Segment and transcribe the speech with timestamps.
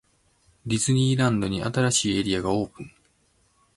[0.65, 2.91] ディズニーランドに、新しいエリアがオープン!!